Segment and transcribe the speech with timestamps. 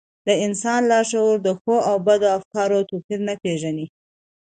[0.27, 3.87] د انسان لاشعور د ښو او بدو افکارو توپير نه پېژني.